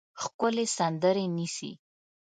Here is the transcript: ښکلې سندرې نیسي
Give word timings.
ښکلې 0.21 0.65
سندرې 0.77 1.25
نیسي 1.37 1.71